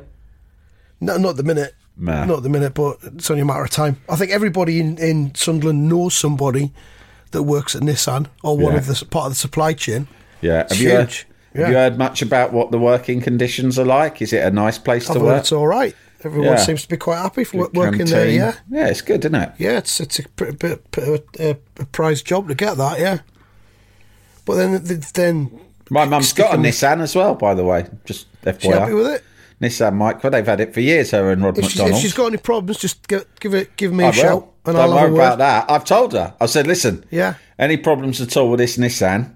[1.01, 1.73] No, not at the minute.
[1.97, 2.25] Nah.
[2.25, 3.97] Not at the minute, but it's only a matter of time.
[4.09, 6.71] I think everybody in, in Sunderland knows somebody
[7.31, 8.79] that works at Nissan or one Yeah.
[8.79, 10.07] of the part of the supply chain.
[10.41, 10.61] Yeah.
[10.61, 11.27] It's Have you heard, huge.
[11.55, 14.21] Have you heard much about what the working conditions are like?
[14.21, 15.39] Is it a nice place I've to work?
[15.39, 15.95] it's all right.
[16.25, 16.55] Everyone Yeah.
[16.57, 18.27] seems to be quite happy for Good working there.
[18.29, 19.51] Yeah, Yeah, it's good, isn't it?
[19.59, 19.77] yeah.
[19.77, 22.99] It's it's a pretty bit, bit a, a prize job to get that.
[22.99, 23.19] Yeah,
[24.45, 25.59] but then then
[25.89, 27.85] My mum's got a Nissan as well, by the way.
[28.05, 28.61] Just FYI.
[28.61, 29.23] she happy with it.
[29.61, 30.31] Nissan Micra.
[30.31, 31.11] They've had it for years.
[31.11, 31.95] Her and Rod If she's, McDonald.
[31.97, 34.15] if she's got any problems, just give, give it give me a I will.
[34.15, 35.69] shout and Don't I'll worry a about that.
[35.69, 36.33] I've told her.
[36.41, 37.05] I said, listen.
[37.11, 37.35] Yeah.
[37.59, 39.34] Any problems at all with this Nissan?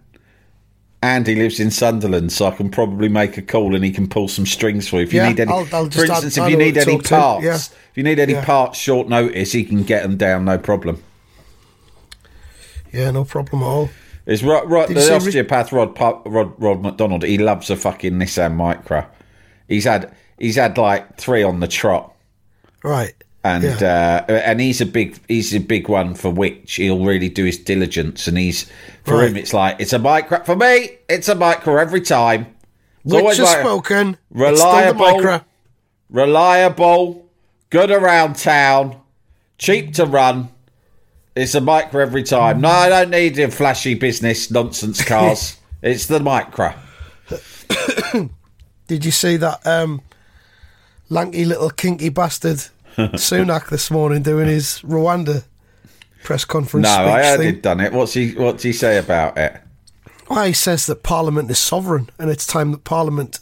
[1.02, 4.28] Andy lives in Sunderland, so I can probably make a call and he can pull
[4.28, 5.04] some strings for you.
[5.04, 7.46] If you Yeah, need any, I'll- I'll for instance, add- if you need any parts,
[7.46, 7.56] yeah.
[7.56, 8.44] if you need any Yeah.
[8.44, 11.02] parts short notice, he can get them down, no problem.
[12.92, 13.90] Yeah, no problem at all.
[14.26, 17.24] It's Rod, Did the osteopath Rod, Rod Rod McDonald.
[17.24, 19.06] He loves a fucking Nissan Micra.
[19.68, 22.14] He's had he's had like three on the trot.
[22.84, 23.14] Right.
[23.44, 24.26] And Yeah.
[24.28, 27.58] uh, and he's a big he's a big one for which he'll really do his
[27.58, 28.70] diligence and he's
[29.04, 29.30] for Right.
[29.30, 32.48] him it's like it's a micro for me it's a micro every time
[33.06, 34.18] it's Which like spoken.
[34.30, 35.46] reliable It's still the micro.
[36.10, 37.26] reliable
[37.70, 39.00] good around town
[39.58, 40.50] cheap to run
[41.36, 46.08] it's a micro every time no I don't need your flashy business nonsense cars it's
[46.08, 46.74] the micro
[48.88, 50.02] Did you see that um,
[51.10, 52.60] lanky little kinky bastard
[53.16, 55.44] Sunak this morning doing his Rwanda
[56.24, 57.54] press conference no speech I heard thing?
[57.56, 59.62] he'd done it what's he what's he say about it
[60.30, 63.40] Well, he says that Parliament is sovereign, and it's time that Parliament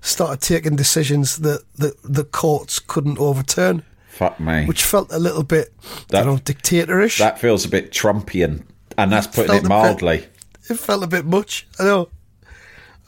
[0.00, 5.42] started taking decisions that the, the courts couldn't overturn, fuck me which felt a little
[5.42, 5.72] bit,
[6.08, 7.18] That- I don't know, dictatorish.
[7.18, 8.62] That feels a bit Trumpian,
[8.96, 10.26] and that's putting Felt it a bit- mildly.
[10.70, 11.66] it felt a bit much.
[11.80, 12.08] I know.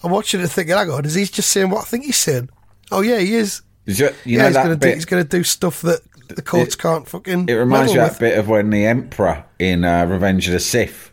[0.03, 2.49] I'm watching it thinking, hang on, is he just saying what I think he's saying?
[2.91, 3.61] Oh, yeah, he is.
[3.99, 6.43] You yeah, know he's that going to do, he's going to do stuff that the
[6.43, 7.49] courts It- can't fucking.
[7.49, 10.61] It reminds you of that bit of when the Emperor in uh, Revenge of the
[10.61, 11.13] Sith.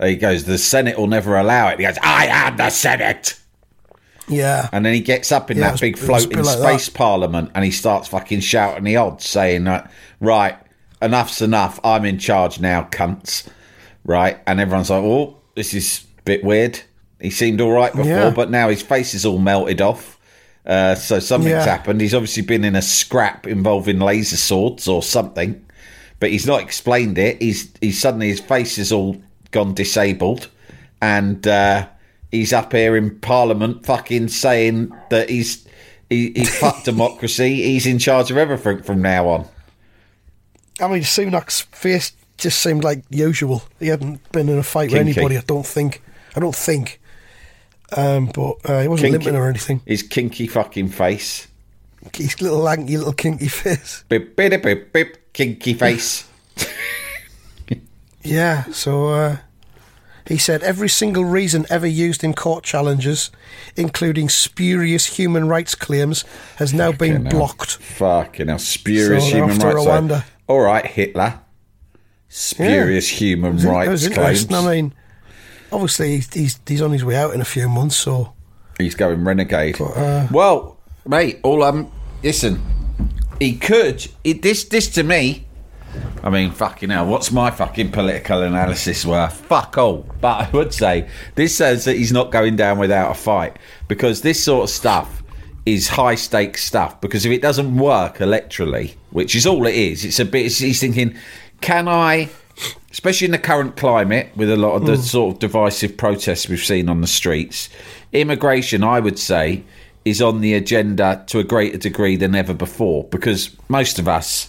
[0.00, 1.78] He goes, the Senate will never allow it.
[1.78, 3.38] He goes, I am the Senate.
[4.28, 4.68] Yeah.
[4.72, 6.94] And then he gets up in Yeah, that was- big floating like space that.
[6.94, 9.86] parliament and he starts fucking shouting the odds, saying, uh,
[10.20, 10.56] right,
[11.02, 11.78] enough's enough.
[11.84, 13.46] I'm in charge now, cunts.
[14.04, 14.38] Right?
[14.46, 16.80] And everyone's like, oh, this is a bit weird.
[17.20, 18.30] He seemed all right before, Yeah.
[18.30, 20.13] but now his face is all melted off.
[20.66, 21.64] Uh, so something's Yeah.
[21.64, 22.00] happened.
[22.00, 25.62] He's obviously been in a scrap involving laser swords or something,
[26.20, 27.40] but he's not explained it.
[27.42, 30.48] He's he's suddenly his face is all gone disabled,
[31.02, 31.86] and uh,
[32.30, 35.66] he's up here in Parliament, fucking saying that he's
[36.08, 37.62] he, he's fucked democracy.
[37.62, 39.46] He's in charge of everything from now on.
[40.80, 43.62] I mean, Sunak's face just seemed like usual.
[43.78, 45.08] He hadn't been in a fight Kinky.
[45.08, 46.02] with anybody, I don't think.
[46.34, 47.00] I don't think.
[47.96, 49.80] Um, but uh, he wasn't Kinky- limping or anything.
[49.86, 51.46] His kinky fucking face.
[52.14, 54.04] His little lanky, little kinky face.
[54.08, 56.28] Bip, bip, bip, bip, kinky face.
[58.26, 59.36] Yeah, so uh,
[60.26, 63.30] he said every single reason ever used in court challenges,
[63.76, 66.24] including spurious human rights claims,
[66.56, 67.30] has now been hell.
[67.30, 67.76] blocked.
[67.76, 68.58] Fucking hell.
[68.58, 69.76] Spurious So human rights.
[69.76, 70.24] Rwanda.
[70.46, 71.40] All right, Hitler.
[72.30, 74.50] Spurious human rights claims.
[74.50, 74.94] I mean,
[75.74, 78.32] obviously he's, he's he's on his way out in a few months, so
[78.78, 79.80] He's going renegade.
[79.80, 81.90] uh, well, mate, all um,
[82.22, 82.60] listen,
[83.38, 84.06] he could.
[84.24, 85.46] It, this, this to me.
[86.24, 87.06] I mean, fucking hell.
[87.06, 89.34] What's my fucking political analysis worth?
[89.46, 90.08] Fuck all.
[90.20, 94.22] But I would say this says that he's not going down without a fight because
[94.22, 95.22] this sort of stuff
[95.66, 97.00] is high stakes stuff.
[97.00, 100.50] Because if it doesn't work electorally, which is all it is, it's a bit.
[100.50, 101.14] He's thinking,
[101.60, 102.28] can I?
[102.94, 105.02] Especially in the current climate with a lot of the mm.
[105.02, 107.68] sort of divisive protests we've seen on the streets,
[108.12, 109.64] immigration, I would say,
[110.04, 114.48] is on the agenda to a greater degree than ever before because most of us,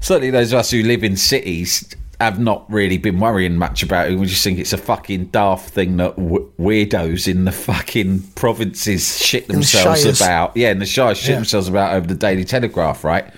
[0.00, 1.88] certainly those of us who live in cities,
[2.20, 4.18] have not really been worrying much about it.
[4.18, 9.24] We just think it's a fucking daft thing that w- weirdos in the fucking provinces
[9.24, 10.20] shit themselves shires.
[10.20, 10.56] about.
[10.56, 11.34] Yeah, and the Shire shit Yeah.
[11.36, 13.32] themselves about over the Daily Telegraph, right?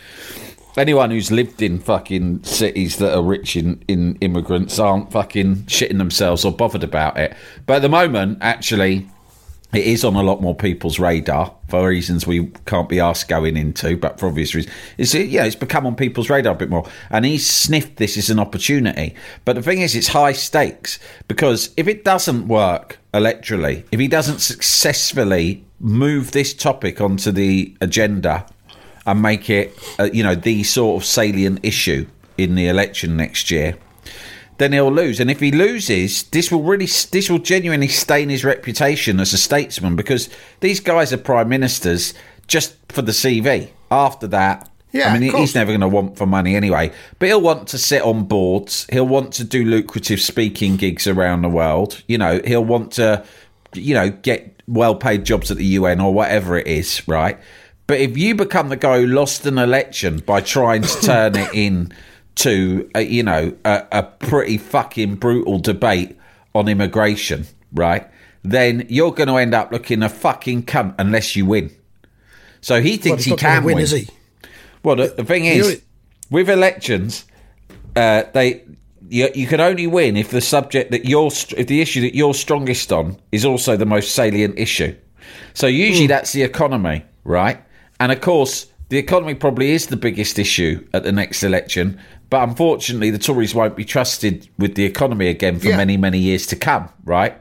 [0.79, 5.99] Anyone who's lived in fucking cities that are rich in, in immigrants aren't fucking shitting
[5.99, 7.35] themselves or bothered about it.
[7.67, 9.09] But at the moment, actually,
[9.73, 13.57] it is on a lot more people's radar for reasons we can't be asked going
[13.57, 14.75] into, but for obvious reasons.
[14.97, 16.89] It's, yeah, it's become on people's radar a bit more.
[17.11, 19.15] And he's sniffed this as an opportunity.
[19.45, 24.09] But the thing is, it's high stakes because if it doesn't work electorally, if he
[24.09, 28.47] doesn't successfully move this topic onto the agenda
[29.07, 33.51] and make it, uh, you know, the sort of salient issue in the election next
[33.51, 33.77] year,
[34.59, 35.21] then he'll lose.
[35.21, 39.39] And if he loses, this will really, this will genuinely stain his reputation as a
[39.39, 40.29] statesman because
[40.61, 42.15] these guys are prime ministers
[42.47, 43.71] just for the CV.
[43.91, 45.41] After that, Yeah, I mean, of he- course.
[45.51, 46.91] he's never going to want for money anyway.
[47.19, 48.87] But he'll want to sit on boards.
[48.91, 52.03] He'll want to do lucrative speaking gigs around the world.
[52.09, 53.25] You know, he'll want to,
[53.75, 57.39] you know, get well-paid jobs at the UN or whatever it is, right?
[57.87, 61.51] But if you become the guy who lost an election by trying to turn it
[61.55, 61.93] in
[62.37, 66.17] to, a, you know, a, a pretty fucking brutal debate
[66.55, 68.09] on immigration, right?
[68.43, 71.71] Then you're going to end up looking a fucking cunt unless you win.
[72.61, 73.85] So he thinks he's he can win, win.
[73.85, 74.09] is he?
[74.83, 75.83] Well, the, the thing You know is,
[76.31, 77.25] with elections,
[77.95, 78.65] uh, they
[79.09, 82.35] you, you can only win if the subject that you're if the issue that you're
[82.35, 84.97] strongest on is also the most salient issue.
[85.55, 87.61] So usually that's the economy, right?
[88.01, 91.99] And of course, the economy probably is the biggest issue at the next election.
[92.31, 95.77] But unfortunately, the Tories won't be trusted with the economy again for Yeah.
[95.77, 97.35] many, many years to come, right?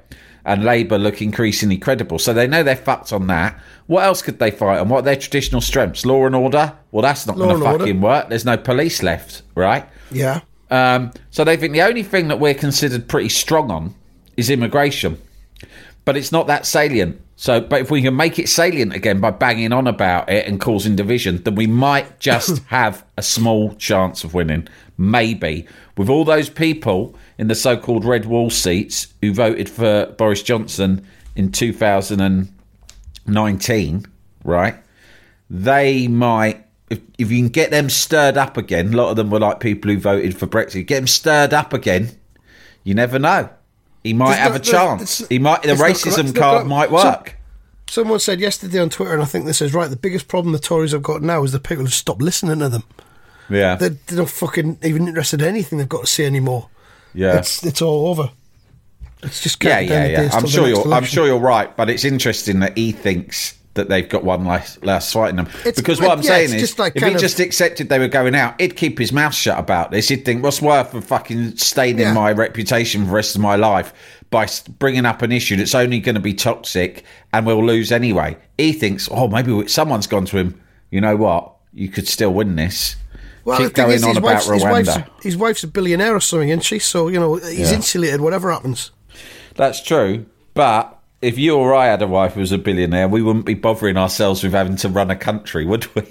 [0.45, 2.19] And Labour look increasingly credible.
[2.19, 3.59] So they know they're fucked on that.
[3.87, 4.89] What else could they fight on?
[4.89, 6.05] What are their traditional strengths?
[6.05, 6.73] Law and order?
[6.91, 8.29] Well, that's not going to fucking work.
[8.29, 9.85] There's no police left, right?
[10.11, 10.41] Yeah.
[10.69, 13.95] Um, so they think the only thing that we're considered pretty strong on
[14.37, 15.17] is immigration,
[16.05, 17.19] but it's not that salient.
[17.37, 20.57] So, but if we can make it salient again by banging on about it and
[20.59, 24.69] causing division, then we might just have a small chance of winning.
[24.97, 25.67] Maybe
[25.97, 31.05] with all those people in the so-called red wall seats who voted for Boris Johnson
[31.35, 34.05] in 2019,
[34.43, 34.75] right?
[35.49, 36.61] They might.
[36.89, 39.59] If, if you can get them stirred up again, a lot of them were like
[39.59, 40.85] people who voted for Brexit.
[40.85, 42.11] Get them stirred up again.
[42.83, 43.49] You never know.
[44.05, 45.27] He might have no- a chance.
[45.27, 45.63] He might.
[45.63, 47.35] The racism not card might So- work.
[47.87, 49.89] Someone said yesterday on Twitter, and I think this is right.
[49.89, 52.69] The biggest problem the Tories have got now is the people who stop listening to
[52.69, 52.83] them.
[53.49, 53.75] yeah.
[53.75, 56.67] They're, they're not fucking even interested in anything they've got to say anymore.
[57.13, 57.37] yeah.
[57.37, 58.31] It's it's all over.
[59.23, 60.29] It's just yeah, yeah, yeah.
[60.33, 60.93] I'm sure you're.
[60.93, 64.83] I'm sure you're right, but it's interesting that he thinks that they've got one last,
[64.83, 65.47] last fight in them.
[65.59, 68.07] It's- because what I'm yeah, saying is, like if he of- just accepted they were
[68.07, 70.07] going out, he'd keep his mouth shut about this.
[70.09, 72.13] He'd think, "What's worth of fucking staining Yeah.
[72.13, 73.93] my reputation for the rest of my life
[74.31, 74.47] by
[74.79, 78.73] bringing up an issue that's only going to be toxic and we'll lose anyway?" He
[78.73, 80.59] thinks, "Oh, maybe someone's gone to him.
[80.89, 81.51] You know what?
[81.73, 82.95] You could still win this."
[83.43, 85.67] Well, keep the thing going is, on his about wife's, his, wife's, his wife's a
[85.67, 86.79] billionaire or something, isn't she?
[86.79, 87.75] So you know he's Yeah.
[87.75, 88.21] insulated.
[88.21, 88.91] Whatever happens.
[89.55, 93.21] That's true, but if you or I had a wife who was a billionaire, we
[93.21, 96.03] wouldn't be bothering ourselves with having to run a country, would we?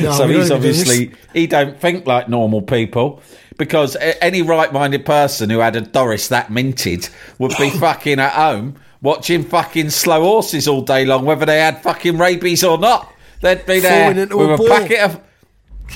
[0.00, 0.50] No, so he's don't even do this.
[0.50, 3.20] obviously he don't think like normal people
[3.58, 8.76] because any right-minded person who had a Doris that minted would be fucking at home
[9.02, 13.12] watching fucking slow horses all day long, whether they had fucking rabies or not.
[13.40, 14.68] They'd be there with a a, ball.
[14.68, 15.20] packet of.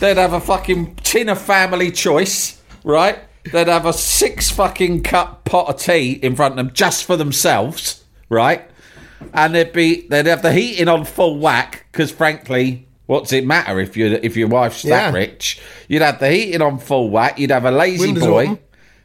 [0.00, 3.18] They'd have a fucking tin of family choice, right?
[3.50, 7.16] They'd have a six fucking cup pot of tea in front of them just for
[7.16, 8.68] themselves, right?
[9.32, 13.80] And they'd be they'd have the heating on full whack because frankly, what's it matter
[13.80, 15.12] if you if your wife's that Yeah.
[15.12, 15.60] rich?
[15.88, 17.38] You'd have the heating on full whack.
[17.38, 18.42] You'd have a lazy Windows boy.
[18.44, 18.58] open.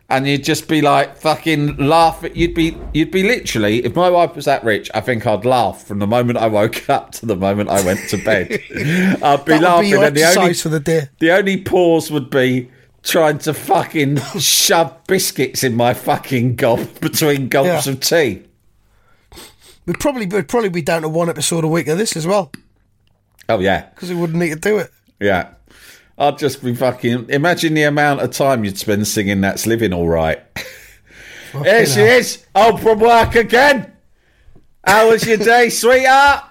[0.10, 2.26] And you'd just be like fucking laugh.
[2.34, 3.86] You'd be, you'd be literally.
[3.86, 6.90] If my wife was that rich, I think I'd laugh from the moment I woke
[6.90, 8.52] up to the moment I went to bed.
[8.52, 11.08] I'd be That would laughing, be your and the only for the day.
[11.20, 12.70] the only pause would be
[13.04, 17.94] trying to fucking shove biscuits in my fucking gob between gulps Yeah.
[17.94, 18.44] of tea.
[19.92, 22.50] We'd probably we'd probably be down to one episode a week of this as well
[23.50, 24.90] Oh yeah, because we wouldn't need to do it.
[25.20, 25.50] yeah.
[26.18, 27.30] I'd just be fucking.
[27.30, 30.42] Imagine the amount of time you'd spend singing "That's Living All Right."
[31.52, 32.20] Here she hell.
[32.20, 33.92] is, home from work again.
[34.86, 36.46] How was your day, sweetheart?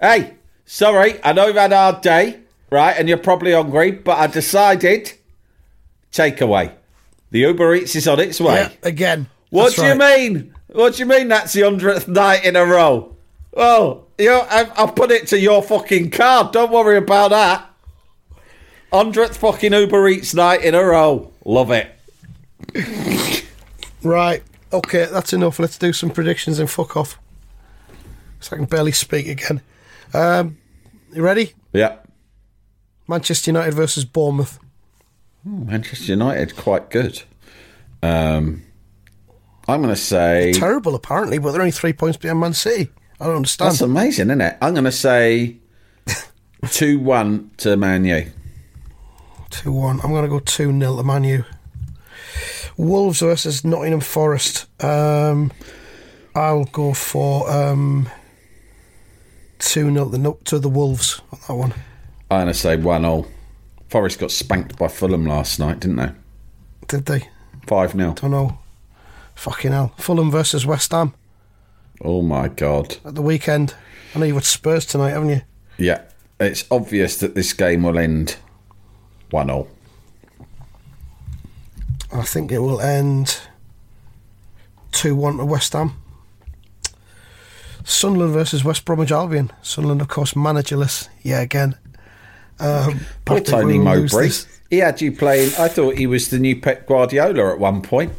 [0.00, 2.40] Hey, sorry, I know you've had a hard day,
[2.72, 2.96] right?
[2.98, 5.12] And you're probably hungry, but I decided
[6.10, 6.72] takeaway.
[7.30, 8.54] The Uber Eats is on its way.
[8.54, 9.28] Yeah, again.
[9.50, 10.54] What do you mean?
[10.72, 13.14] What do you mean that's the hundredth night in a row?
[13.52, 16.52] Well, you know, I, I'll put it to your fucking card.
[16.52, 17.68] Don't worry about that.
[18.92, 21.32] Hundredth fucking Uber Eats night in a row.
[21.44, 21.90] Love it.
[24.02, 24.42] Right.
[24.72, 25.58] Okay, that's enough.
[25.58, 27.18] Let's do some predictions and fuck off.
[28.40, 29.60] So I can barely speak again.
[30.12, 30.58] Um,
[31.12, 31.52] you ready?
[31.72, 31.96] Yeah.
[33.06, 34.58] Manchester United versus Bournemouth.
[35.44, 37.22] Manchester United, quite good.
[38.02, 38.62] Um,
[39.68, 42.90] I'm going to say Terrible, apparently, but they're only three points behind Man City.
[43.20, 43.70] I don't understand.
[43.70, 44.56] that's amazing, isn't it?
[44.60, 45.56] I'm going to say
[46.70, 48.30] two one to Man U.
[49.50, 50.00] 2 1.
[50.02, 51.44] I'm going to go 2 0 to Man U.
[52.78, 54.66] Wolves versus Nottingham Forest.
[54.82, 55.52] Um,
[56.34, 58.08] I'll go for um,
[59.58, 61.74] 2 0 to, the- to the Wolves on that one.
[62.30, 63.26] I'm going to say one all
[63.90, 66.12] Forest got spanked by Fulham last night, didn't they?
[66.88, 67.28] Did they?
[67.66, 68.14] 5 0.
[68.14, 68.58] Don't know.
[69.34, 69.92] Fucking hell.
[69.98, 71.14] Fulham versus West Ham
[72.00, 72.96] Oh my God.
[73.04, 73.74] at the weekend.
[74.14, 75.42] I know you've got Spurs tonight, haven't you?
[75.78, 76.02] Yeah.
[76.40, 78.36] It's obvious that this game will end
[79.30, 79.68] 1 0.
[82.12, 83.40] I think it will end
[84.92, 85.94] 2 1 to West Ham.
[87.84, 89.50] Sunderland versus West Bromwich Albion.
[89.62, 91.08] Sunderland, of course, managerless.
[91.22, 91.76] Yeah, again.
[92.60, 94.30] Um, Poor Tony Mowbray.
[94.70, 95.52] He had you playing.
[95.58, 98.12] I thought he was the new Pep Guardiola at one point.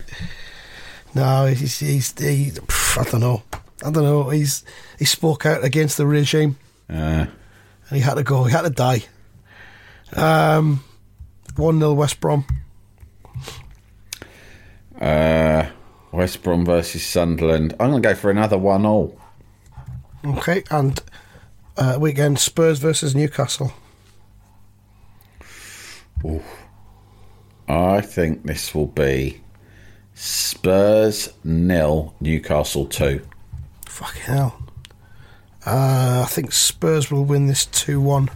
[1.16, 2.51] No, he's, he's he,
[2.97, 3.43] I don't know.
[3.86, 4.30] I don't know.
[4.30, 4.64] He's
[4.97, 6.57] he spoke out against the regime
[6.89, 7.30] Uh, and
[7.91, 8.45] he had to go.
[8.45, 9.03] He had to die.
[10.16, 10.84] Um,
[11.55, 12.45] one 0 West Brom.
[14.99, 15.66] uh,
[16.11, 17.74] West Brom versus Sunderland.
[17.80, 19.20] I'm going to go for another 1 0.
[20.26, 21.01] Okay, and
[21.78, 23.74] uh, weekend Spurs versus Newcastle.
[27.68, 29.43] I think this will be
[30.16, 33.22] Spurs nil, Newcastle 2.
[33.88, 34.59] Fucking hell.
[35.66, 38.30] Uh, I think Spurs will win this two one.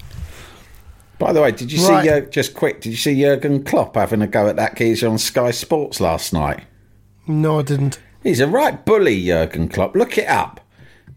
[1.20, 2.04] By the way, did you Right.
[2.06, 5.10] see, uh, just quick, did you see Jurgen Klopp having a go at that geezer
[5.10, 6.62] on Sky Sports last night?
[7.26, 8.00] No, I didn't.
[8.24, 9.96] He's a right bully, Jurgen Klopp.
[9.96, 10.62] Look it up.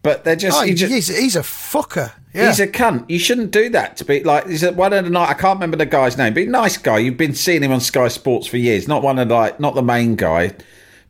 [0.03, 2.11] But they're just, Oh, he just he's, he's a fucker.
[2.33, 2.47] Yeah.
[2.47, 3.05] He's a cunt.
[3.09, 4.47] You shouldn't do that to be like.
[4.47, 5.29] He's a, one of the night.
[5.29, 6.97] I can't remember the guy's name, but nice guy.
[6.99, 8.87] You've been seeing him on Sky Sports for years.
[8.87, 10.53] Not one of the, like, not the main guy,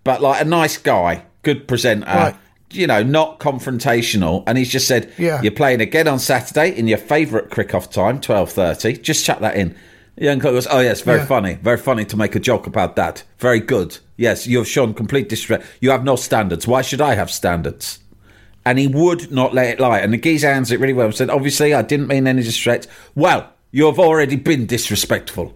[0.04, 2.06] but like a nice guy, good presenter.
[2.06, 2.36] Right.
[2.72, 4.44] You know, not confrontational.
[4.48, 5.42] And he's just said, Yeah.
[5.42, 8.94] "You're playing again on Saturday in your favourite crick-off time, twelve thirty.
[8.98, 9.76] Just chuck that in."
[10.20, 11.26] Jurgen Klopp goes, "Oh yes, very Yeah.
[11.26, 13.24] funny, very funny to make a joke about that.
[13.39, 13.98] Very good.
[14.18, 15.66] Yes, you have shown complete disrespect.
[15.80, 16.68] You have no standards.
[16.68, 18.00] Why should I have standards?"
[18.66, 19.99] And he would not let it lie.
[19.99, 21.07] And the geezer answered it really well.
[21.07, 25.53] and Said, "Obviously, I didn't mean any disrespect." Well, you have already been disrespectful,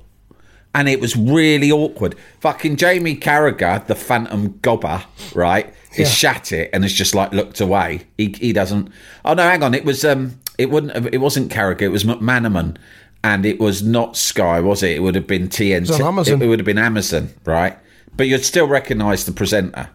[0.73, 2.15] and it was really awkward.
[2.39, 5.03] Fucking Jamie Carragher, the Phantom Gobber,
[5.33, 8.05] right, is shat it and has just like looked away.
[8.17, 8.89] He he doesn't.
[9.23, 9.73] Oh no, hang on.
[9.73, 10.93] It was um, it wouldn't.
[10.93, 11.81] Have, it wasn't Carragher.
[11.83, 12.77] It was McManaman.
[13.23, 14.91] And it was not Sky, was it?
[14.91, 15.79] It would have been TNT.
[15.87, 16.39] was on Amazon.
[16.39, 17.75] It, it would have been Amazon, right?
[18.15, 19.89] But you'd still recognise the presenter.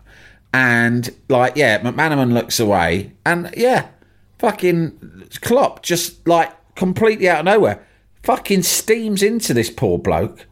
[0.52, 3.86] And like, yeah, McManaman looks away, and yeah,
[4.38, 7.84] fucking Klopp just like completely out of nowhere,
[8.24, 10.46] fucking steams into this poor bloke,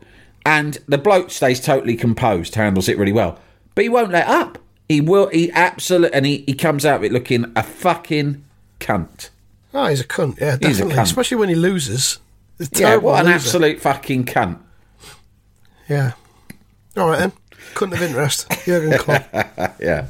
[0.46, 3.40] and the bloke stays totally composed, handles it really well,
[3.74, 4.58] but he won't let up.
[4.88, 5.26] He will.
[5.28, 8.44] He absolutely, and he, he comes out of it looking a fucking
[8.80, 9.30] cunt.
[9.74, 10.38] Oh, he's a cunt.
[10.40, 10.94] Yeah, He's a definitely.
[10.94, 11.02] cunt.
[11.02, 12.18] Especially when he loses.
[12.72, 13.34] Yeah, what an loser.
[13.34, 14.58] absolute fucking cunt.
[15.88, 16.12] Yeah.
[16.96, 17.32] All right then.
[17.74, 18.50] Couldn't have interest.
[18.64, 19.26] Jurgen Klopp.
[19.80, 20.06] Yeah,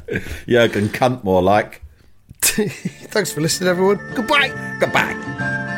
[0.47, 1.81] Jurgen cunt more like.
[2.41, 3.97] Thanks for listening, everyone.
[4.15, 4.77] Goodbye.
[4.79, 5.77] Goodbye.